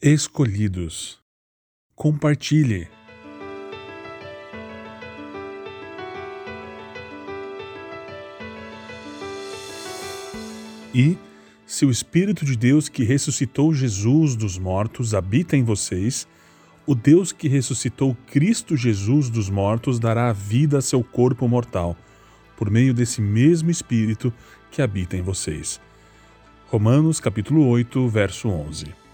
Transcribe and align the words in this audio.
Escolhidos. 0.00 1.18
Compartilhe. 1.96 2.86
E, 10.94 11.18
se 11.66 11.84
o 11.84 11.90
Espírito 11.90 12.44
de 12.44 12.56
Deus 12.56 12.88
que 12.88 13.02
ressuscitou 13.02 13.74
Jesus 13.74 14.36
dos 14.36 14.56
mortos 14.56 15.14
habita 15.14 15.56
em 15.56 15.64
vocês, 15.64 16.28
o 16.86 16.94
Deus 16.94 17.32
que 17.32 17.48
ressuscitou 17.48 18.16
Cristo 18.28 18.76
Jesus 18.76 19.28
dos 19.28 19.50
mortos 19.50 19.98
dará 19.98 20.32
vida 20.32 20.78
a 20.78 20.80
seu 20.80 21.02
corpo 21.02 21.48
mortal, 21.48 21.96
por 22.56 22.70
meio 22.70 22.94
desse 22.94 23.20
mesmo 23.20 23.68
Espírito 23.68 24.32
que 24.70 24.80
habita 24.80 25.16
em 25.16 25.22
vocês. 25.22 25.80
Romanos 26.68 27.18
capítulo 27.18 27.66
8, 27.66 28.08
verso 28.08 28.48
11. 28.48 29.07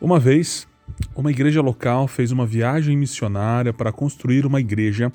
Uma 0.00 0.18
vez, 0.18 0.66
uma 1.14 1.30
igreja 1.30 1.60
local 1.60 2.08
fez 2.08 2.32
uma 2.32 2.46
viagem 2.46 2.96
missionária 2.96 3.70
para 3.70 3.92
construir 3.92 4.46
uma 4.46 4.58
igreja 4.58 5.12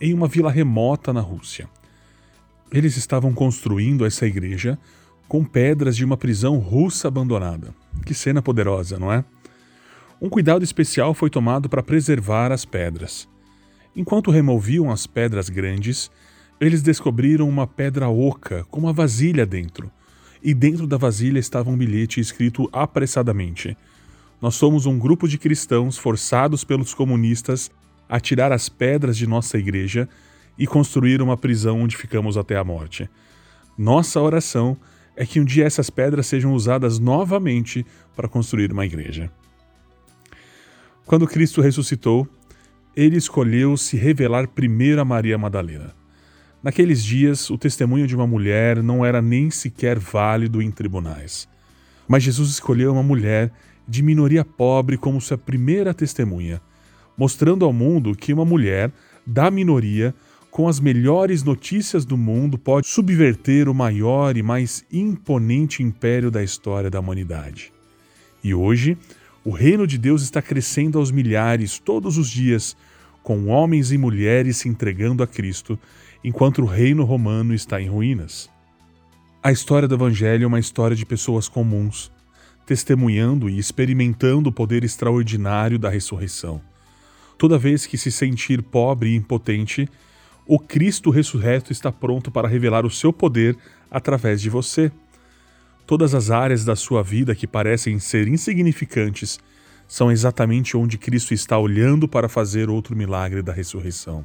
em 0.00 0.14
uma 0.14 0.28
vila 0.28 0.52
remota 0.52 1.12
na 1.12 1.20
Rússia. 1.20 1.68
Eles 2.70 2.96
estavam 2.96 3.34
construindo 3.34 4.06
essa 4.06 4.24
igreja 4.24 4.78
com 5.26 5.44
pedras 5.44 5.96
de 5.96 6.04
uma 6.04 6.16
prisão 6.16 6.58
russa 6.58 7.08
abandonada. 7.08 7.74
Que 8.06 8.14
cena 8.14 8.40
poderosa, 8.40 9.00
não 9.00 9.12
é? 9.12 9.24
Um 10.22 10.28
cuidado 10.28 10.62
especial 10.62 11.12
foi 11.12 11.28
tomado 11.28 11.68
para 11.68 11.82
preservar 11.82 12.52
as 12.52 12.64
pedras. 12.64 13.28
Enquanto 13.96 14.30
removiam 14.30 14.92
as 14.92 15.08
pedras 15.08 15.48
grandes, 15.48 16.08
eles 16.60 16.82
descobriram 16.82 17.48
uma 17.48 17.66
pedra 17.66 18.08
oca 18.08 18.64
com 18.70 18.78
uma 18.78 18.92
vasilha 18.92 19.44
dentro. 19.44 19.90
E 20.40 20.54
dentro 20.54 20.86
da 20.86 20.96
vasilha 20.96 21.40
estava 21.40 21.68
um 21.68 21.76
bilhete 21.76 22.20
escrito 22.20 22.68
apressadamente: 22.72 23.76
Nós 24.40 24.54
somos 24.54 24.86
um 24.86 24.98
grupo 24.98 25.28
de 25.28 25.36
cristãos 25.36 25.98
forçados 25.98 26.64
pelos 26.64 26.94
comunistas 26.94 27.70
a 28.08 28.18
tirar 28.18 28.52
as 28.52 28.68
pedras 28.68 29.16
de 29.16 29.26
nossa 29.26 29.58
igreja 29.58 30.08
e 30.58 30.66
construir 30.66 31.20
uma 31.20 31.36
prisão 31.36 31.82
onde 31.82 31.96
ficamos 31.96 32.36
até 32.36 32.56
a 32.56 32.64
morte. 32.64 33.08
Nossa 33.76 34.20
oração 34.20 34.76
é 35.14 35.26
que 35.26 35.40
um 35.40 35.44
dia 35.44 35.64
essas 35.64 35.90
pedras 35.90 36.26
sejam 36.26 36.54
usadas 36.54 36.98
novamente 36.98 37.84
para 38.16 38.28
construir 38.28 38.72
uma 38.72 38.86
igreja. 38.86 39.30
Quando 41.04 41.26
Cristo 41.26 41.60
ressuscitou, 41.60 42.28
ele 42.96 43.16
escolheu 43.16 43.76
se 43.76 43.96
revelar 43.96 44.48
primeiro 44.48 45.00
a 45.00 45.04
Maria 45.04 45.36
Madalena. 45.36 45.94
Naqueles 46.62 47.02
dias, 47.02 47.48
o 47.48 47.56
testemunho 47.56 48.06
de 48.06 48.14
uma 48.14 48.26
mulher 48.26 48.82
não 48.82 49.04
era 49.04 49.22
nem 49.22 49.50
sequer 49.50 49.98
válido 49.98 50.60
em 50.60 50.70
tribunais. 50.70 51.48
Mas 52.06 52.22
Jesus 52.22 52.50
escolheu 52.50 52.92
uma 52.92 53.02
mulher 53.02 53.52
de 53.88 54.02
minoria 54.02 54.44
pobre 54.44 54.96
como 54.96 55.20
sua 55.20 55.38
primeira 55.38 55.92
testemunha, 55.92 56.60
mostrando 57.16 57.64
ao 57.64 57.72
mundo 57.72 58.14
que 58.14 58.32
uma 58.32 58.44
mulher 58.44 58.90
da 59.26 59.50
minoria, 59.50 60.14
com 60.50 60.68
as 60.68 60.80
melhores 60.80 61.42
notícias 61.42 62.04
do 62.04 62.16
mundo, 62.16 62.58
pode 62.58 62.86
subverter 62.88 63.68
o 63.68 63.74
maior 63.74 64.36
e 64.36 64.42
mais 64.42 64.84
imponente 64.92 65.82
império 65.82 66.30
da 66.30 66.42
história 66.42 66.90
da 66.90 67.00
humanidade. 67.00 67.72
E 68.42 68.54
hoje, 68.54 68.96
o 69.44 69.50
reino 69.50 69.86
de 69.86 69.96
Deus 69.96 70.22
está 70.22 70.42
crescendo 70.42 70.98
aos 70.98 71.10
milhares 71.10 71.78
todos 71.78 72.18
os 72.18 72.28
dias, 72.28 72.76
com 73.22 73.46
homens 73.46 73.92
e 73.92 73.98
mulheres 73.98 74.58
se 74.58 74.68
entregando 74.68 75.22
a 75.22 75.26
Cristo, 75.26 75.78
enquanto 76.24 76.62
o 76.62 76.66
reino 76.66 77.04
romano 77.04 77.54
está 77.54 77.80
em 77.80 77.88
ruínas. 77.88 78.50
A 79.42 79.50
história 79.50 79.88
do 79.88 79.94
Evangelho 79.94 80.44
é 80.44 80.46
uma 80.46 80.58
história 80.58 80.94
de 80.94 81.06
pessoas 81.06 81.48
comuns, 81.48 82.12
testemunhando 82.70 83.50
e 83.50 83.58
experimentando 83.58 84.48
o 84.48 84.52
poder 84.52 84.84
extraordinário 84.84 85.76
da 85.76 85.90
ressurreição. 85.90 86.60
Toda 87.36 87.58
vez 87.58 87.84
que 87.84 87.98
se 87.98 88.12
sentir 88.12 88.62
pobre 88.62 89.10
e 89.10 89.16
impotente, 89.16 89.88
o 90.46 90.56
Cristo 90.56 91.10
ressurreto 91.10 91.72
está 91.72 91.90
pronto 91.90 92.30
para 92.30 92.46
revelar 92.46 92.86
o 92.86 92.90
seu 92.90 93.12
poder 93.12 93.58
através 93.90 94.40
de 94.40 94.48
você. 94.48 94.92
Todas 95.84 96.14
as 96.14 96.30
áreas 96.30 96.64
da 96.64 96.76
sua 96.76 97.02
vida 97.02 97.34
que 97.34 97.44
parecem 97.44 97.98
ser 97.98 98.28
insignificantes 98.28 99.40
são 99.88 100.08
exatamente 100.08 100.76
onde 100.76 100.96
Cristo 100.96 101.34
está 101.34 101.58
olhando 101.58 102.06
para 102.06 102.28
fazer 102.28 102.70
outro 102.70 102.94
milagre 102.94 103.42
da 103.42 103.52
ressurreição. 103.52 104.24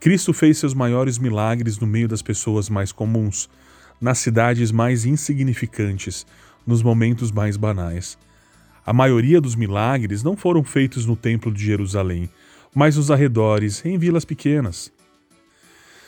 Cristo 0.00 0.32
fez 0.32 0.56
seus 0.56 0.72
maiores 0.72 1.18
milagres 1.18 1.78
no 1.78 1.86
meio 1.86 2.08
das 2.08 2.22
pessoas 2.22 2.70
mais 2.70 2.92
comuns, 2.92 3.46
nas 4.00 4.20
cidades 4.20 4.72
mais 4.72 5.04
insignificantes, 5.04 6.26
nos 6.66 6.82
momentos 6.82 7.30
mais 7.30 7.56
banais. 7.56 8.18
A 8.84 8.92
maioria 8.92 9.40
dos 9.40 9.54
milagres 9.54 10.22
não 10.22 10.36
foram 10.36 10.64
feitos 10.64 11.06
no 11.06 11.16
Templo 11.16 11.52
de 11.52 11.64
Jerusalém, 11.64 12.28
mas 12.74 12.96
nos 12.96 13.10
arredores, 13.10 13.84
em 13.84 13.98
vilas 13.98 14.24
pequenas. 14.24 14.92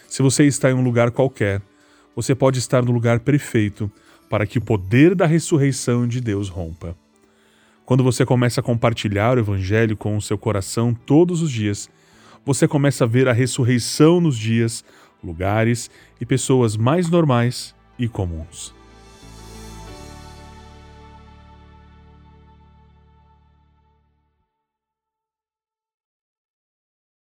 Se 0.08 0.22
você 0.22 0.44
está 0.44 0.70
em 0.70 0.74
um 0.74 0.82
lugar 0.82 1.10
qualquer, 1.10 1.62
você 2.14 2.34
pode 2.34 2.58
estar 2.58 2.84
no 2.84 2.92
lugar 2.92 3.20
perfeito 3.20 3.90
para 4.28 4.46
que 4.46 4.58
o 4.58 4.62
poder 4.62 5.14
da 5.14 5.26
ressurreição 5.26 6.06
de 6.06 6.20
Deus 6.20 6.48
rompa. 6.48 6.96
Quando 7.84 8.04
você 8.04 8.26
começa 8.26 8.60
a 8.60 8.62
compartilhar 8.62 9.36
o 9.36 9.40
Evangelho 9.40 9.96
com 9.96 10.16
o 10.16 10.20
seu 10.20 10.36
coração 10.36 10.92
todos 10.92 11.40
os 11.40 11.50
dias, 11.50 11.88
você 12.44 12.68
começa 12.68 13.04
a 13.04 13.06
ver 13.06 13.28
a 13.28 13.32
ressurreição 13.32 14.20
nos 14.20 14.36
dias, 14.36 14.84
lugares 15.22 15.90
e 16.20 16.26
pessoas 16.26 16.76
mais 16.76 17.08
normais 17.08 17.74
e 17.98 18.06
comuns. 18.06 18.77